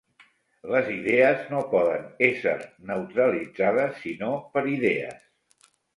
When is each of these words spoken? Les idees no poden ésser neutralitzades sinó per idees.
Les 0.75 0.87
idees 0.93 1.43
no 1.51 1.59
poden 1.73 2.07
ésser 2.29 2.55
neutralitzades 2.93 4.01
sinó 4.07 4.33
per 4.57 4.65
idees. 4.79 5.21